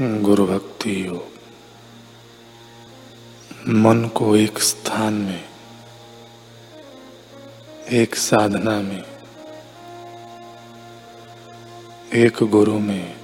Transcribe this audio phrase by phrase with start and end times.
[0.00, 1.24] गुरु भक्ति योग
[3.68, 5.44] मन को एक स्थान में,
[7.92, 9.04] एक साधना में,
[12.14, 13.16] एक गुरु में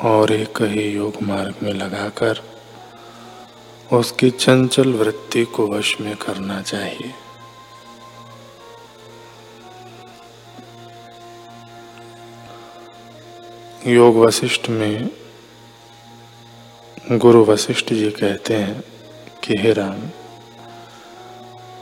[0.00, 2.42] और एक ही योग मार्ग में लगाकर
[3.92, 7.27] उसकी चंचल वृत्ति को वश में करना चाहिए।
[13.88, 15.10] योग वशिष्ठ में
[17.12, 18.80] गुरु वशिष्ठ जी कहते हैं
[19.44, 20.00] कि, हे राम,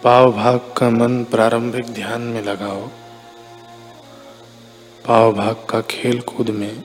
[0.05, 2.87] पाव भाग का मन प्रारंभिक ध्यान में लगाओ।
[5.06, 6.82] पाव भाग का खेल कूद में,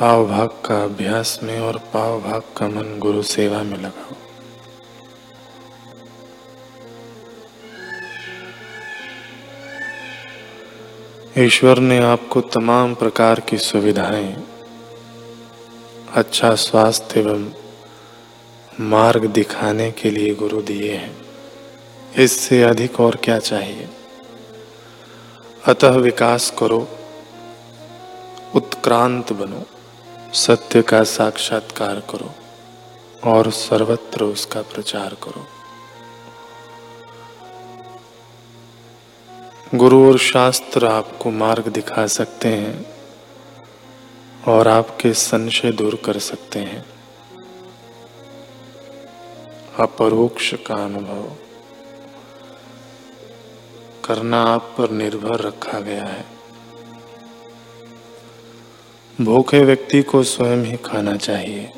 [0.00, 4.31] पाव भाग का अभ्यास में और पाव भाग का मन गुरु सेवा में लगाओ।
[11.38, 14.46] ईश्वर ने आपको तमाम प्रकार की सुविधाएँ
[16.14, 17.52] अच्छा स्वास्थ्य एवं
[18.80, 21.16] मार्ग दिखाने के लिए गुरु दिए हैं।
[22.18, 23.88] इससे अधिक और क्या चाहिए?
[25.66, 26.88] अतः विकास करो,
[28.54, 29.62] उत्क्रांत बनो,
[30.32, 32.34] सत्य का साक्षात्कार करो
[33.30, 35.46] और सर्वत्र उसका प्रचार करो।
[39.74, 42.86] गुरु और शास्त्र आपको मार्ग दिखा सकते हैं
[44.48, 46.84] और आपके संशय दूर कर सकते हैं।
[49.80, 51.32] अपरोक्ष का अनुभव।
[54.04, 56.24] करना आप पर निर्भर रखा गया है।
[59.20, 61.72] भूखे व्यक्ति को स्वयं ही खाना चाहिए।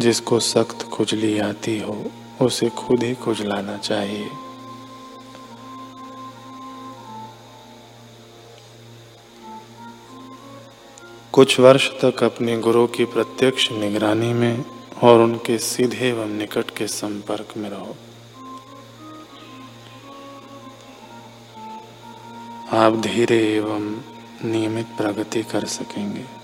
[0.00, 4.28] जिसको सख्त खुजली आती हो, उसे खुद ही खुजलाना चाहिए।
[11.36, 14.64] कुछ वर्ष तक अपने गुरु की प्रत्यक्ष निगरानी में
[15.02, 17.96] और उनके सीधे एवं निकट के संपर्क में रहो।
[22.72, 24.00] आप धीरे एवं
[24.44, 26.35] नियमित प्रगति कर सकेंगे।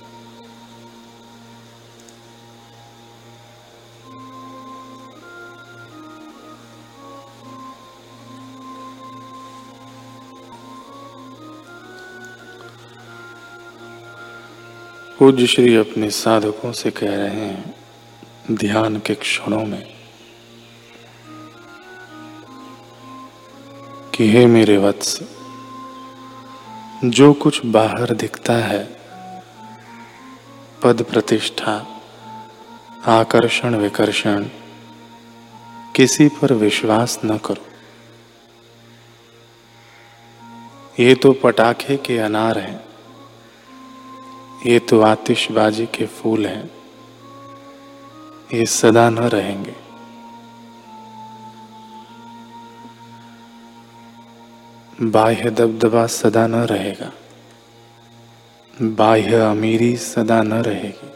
[15.23, 17.75] पूज्य श्री अपने साधकों से कह रहे हैं,
[18.53, 19.95] ध्यान के क्षणों में,
[24.15, 25.21] कि हे मेरे वत्स,
[27.05, 28.97] जो कुछ बाहर दिखता है,
[30.83, 32.03] पद प्रतिष्ठा,
[33.07, 34.45] आकर्षण विकर्षण,
[35.97, 37.67] किसी पर विश्वास न करो।
[41.03, 42.92] ये तो पटाखे के अनार हैं।
[44.67, 46.71] ये तो आतिशबाजी के फूल हैं।
[48.55, 49.75] ये सदा न रहेंगे।
[55.03, 57.13] बाह्य दबदबा सदा न रहेगा।
[58.83, 61.11] बाह्य अमीरी सदा न रहेगी।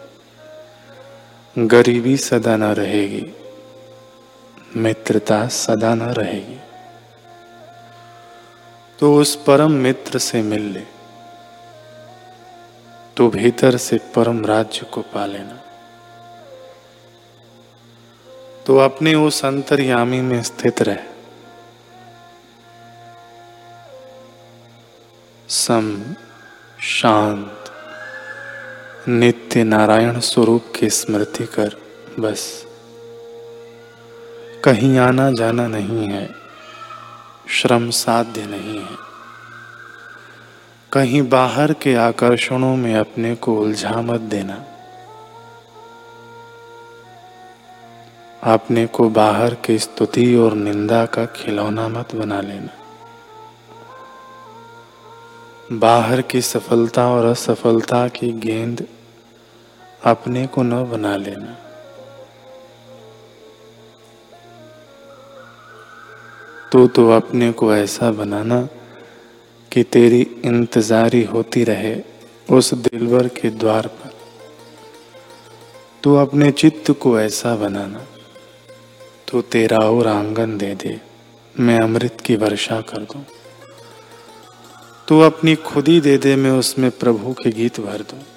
[1.66, 3.32] गरीबी सदा न रहेगी।
[4.76, 6.60] मित्रता सदा न रहेगी।
[8.98, 10.95] तो उस परम मित्र से मिल ले।
[13.16, 15.62] तो भीतर से परम राज्य को पा लेना।
[18.66, 21.04] तो अपने उस अंतर्यामी में स्थित रह।
[25.48, 26.02] सम
[26.80, 27.64] शांत,
[29.08, 31.76] नित्य नारायण स्वरूप की स्मृति कर
[32.20, 32.66] बस।
[34.64, 36.34] कहीं आना जाना नहीं है,
[37.50, 39.15] श्रम साध्य नहीं है।
[40.96, 44.64] कहीं बाहर के आकर्षणों में अपने को उलझा मत देना।
[48.42, 52.68] अपने को बाहर की स्तुति और निंदा का खिलौना मत बना लेना।
[55.72, 58.86] बाहर की सफलता और असफलता की गेंद
[60.04, 61.56] अपने को न बना लेना।
[66.72, 68.68] तो तो अपने को ऐसा बनाना
[69.76, 72.02] कि तेरी इंतजारी होती रहे
[72.50, 74.10] उस दिलवर के द्वार पर।
[76.02, 78.06] तू अपने चित्त को ऐसा बनाना,
[79.28, 81.00] तू तेरा और आँगन दे दे,
[81.60, 83.24] मैं अमृत की वर्षा कर दूँ।
[85.08, 88.35] तू अपनी खुदी दे दे, मैं उसमें प्रभु के गीत भर दूँ।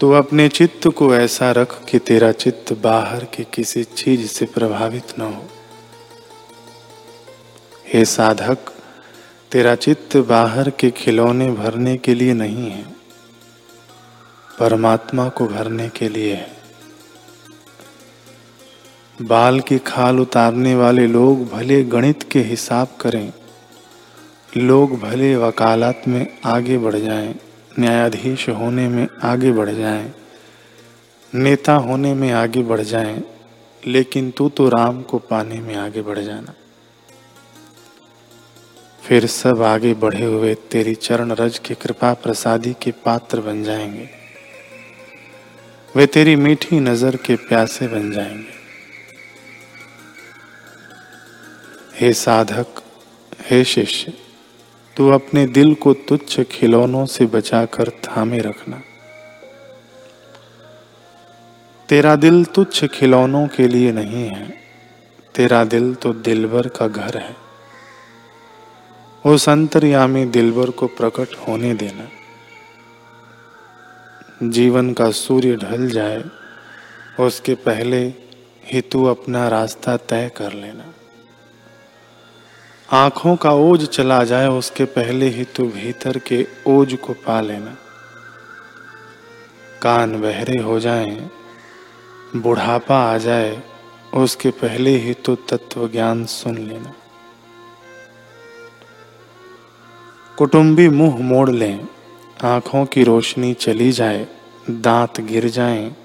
[0.00, 5.18] तो अपने चित्त को ऐसा रख कि तेरा चित्त बाहर की किसी चीज़ से प्रभावित
[5.18, 5.42] न हो।
[7.94, 8.70] हे साधक
[9.52, 12.84] तेरा चित्त बाहर के खिलौने भरने के लिए नहीं है
[14.58, 16.56] परमात्मा को भरने के लिए है।
[19.18, 23.32] बाल की खाल उतारने वाले लोग भले गणित के हिसाब करें
[24.56, 27.34] लोग भले वकालत में आगे बढ़ जाएँ,
[27.78, 30.12] न्यायाधीश होने में आगे बढ़ जाएँ,
[31.32, 33.22] नेता होने में आगे बढ़ जाएँ,
[33.82, 36.54] लेकिन तू तो राम को पाने में आगे बढ़ जाना।
[39.02, 44.08] फिर सब आगे बढ़े हुए तेरी चरण रज की कृपा प्रसादी के पात्र बन जाएँगे।
[45.96, 48.56] वे तेरी मीठी नज़र के प्यासे बन जाएँगे।
[52.00, 52.82] हे साधक
[53.50, 54.12] हे शिष्य
[54.98, 58.80] तू अपने दिल को तुच्छ खिलौनों से बचाकर थामे रखना।
[61.88, 64.54] तेरा दिल तुच्छ खिलौनों के लिए नहीं है,
[65.34, 67.36] तेरा दिल तो दिलबर का घर है।
[69.26, 72.08] उस अंतर्यामी दिलबर को प्रकट होने देना।
[74.48, 76.24] जीवन का सूर्य ढल जाए,
[77.20, 78.12] उसके पहले
[78.64, 80.94] ही तू अपना रास्ता तय कर लेना।
[82.88, 87.74] आँखों का ओज चला जाए उसके पहले ही तू भीतर के ओज को पा लेना।
[89.82, 91.28] कान बहरे हो जाए
[92.36, 93.62] बुढ़ापा आ जाए
[94.14, 96.94] उसके पहले ही तो तत्व ज्ञान सुन लेना।
[100.38, 101.86] कुटुंबी मुँह मोड़ लें
[102.46, 104.26] आँखों की रोशनी चली जाए
[104.70, 105.96] दांत गिर जाएँ,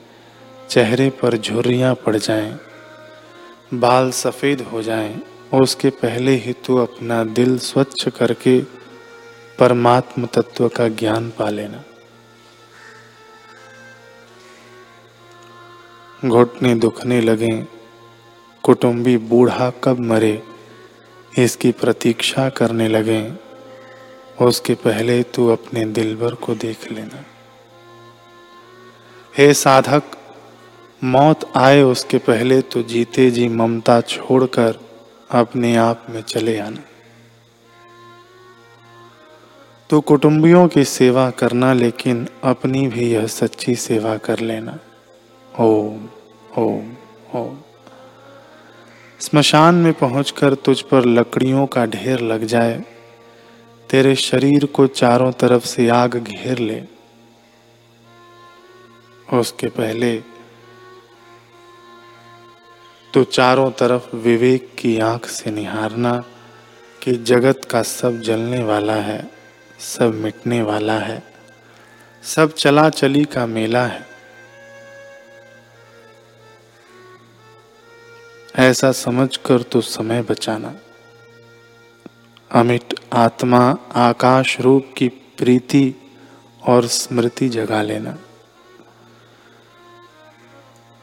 [0.69, 2.57] चेहरे पर झुर्रियाँ पड़ जाएँ,
[3.73, 5.21] बाल सफ़ेद हो जाएँ,
[5.53, 8.59] उसके पहले ही तू अपना दिल स्वच्छ करके
[9.59, 11.83] परमात्म तत्व का ज्ञान पा लेना।
[16.29, 17.51] घुटने दुखने लगे,
[18.63, 20.43] कुटुंबी बूढ़ा कब मरे,
[21.39, 23.21] इसकी प्रतीक्षा करने लगे,
[24.41, 27.23] उसके पहले तू अपने दिलबर को देख लेना।
[29.37, 30.03] हे साधक,
[31.03, 34.82] मौत आए उसके पहले तो जीते जी ममता छोड़कर
[35.33, 36.77] अपने आप में चले आना।
[39.89, 44.79] तो कुटुंबियों की सेवा करना, लेकिन अपनी भी यह सच्ची सेवा कर लेना।
[45.59, 46.09] ओम
[46.57, 46.93] ओम
[47.35, 47.57] ओम।
[49.19, 52.83] स्मशान में पहुंचकर तुझ पर लकड़ियों का ढेर लग जाए।
[53.89, 56.83] तेरे शरीर को चारों तरफ़ से आग घेर ले।
[59.37, 60.32] उसके पहले
[63.13, 66.23] तो चारों तरफ़ विवेक की आँख से निहारना
[67.03, 69.31] कि जगत का सब जलने वाला है,
[69.79, 71.23] सब मिटने वाला है,
[72.23, 74.05] सब चला चली का मेला है।
[78.55, 80.75] ऐसा समझकर तो समय बचाना।
[82.51, 85.95] अमिट आत्मा आकाश रूप की प्रीति
[86.67, 88.17] और स्मृति जगा लेना।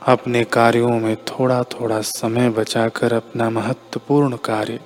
[0.06, 4.80] अपने कार्यों में थोड़ा थोड़ा समय बचाकर अपना महत्वपूर्ण कार्य,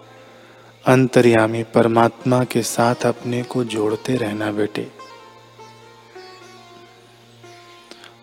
[0.87, 4.91] अंतर्यामी परमात्मा के साथ अपने को जोड़ते रहना बेटे।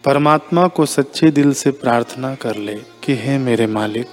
[0.05, 4.07] परमात्मा को सच्चे दिल से प्रार्थना कर ले कि हे मेरे मालिक,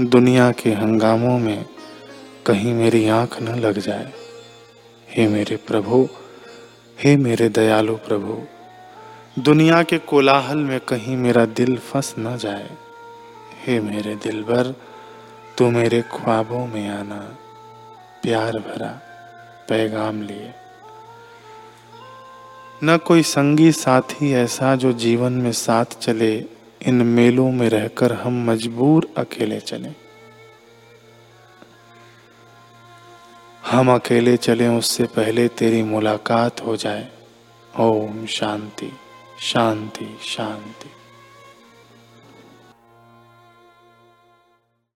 [0.00, 1.64] दुनिया के हंगामों में
[2.46, 4.12] कहीं मेरी आँख न लग जाए।
[5.10, 6.08] हे मेरे प्रभु,
[7.04, 8.55] हे मेरे दयालु प्रभु
[9.38, 12.70] दुनिया के कोलाहल में कहीं मेरा दिल फंस न जाए।
[13.66, 14.74] हे मेरे दिल भर
[15.58, 17.38] तू मेरे ख्वाबों में आना,
[18.22, 19.00] प्यार भरा
[19.68, 20.54] पैगाम लिए।
[22.84, 26.44] न कोई संगी साथी ऐसा जो जीवन में साथ चले,
[26.86, 29.90] इन मेलों में रहकर हम मजबूर अकेले चले।
[33.70, 37.08] हम अकेले चले, उससे पहले तेरी मुलाकात हो जाए।
[37.80, 38.92] ओम शांति।
[39.40, 40.95] शांति शांति।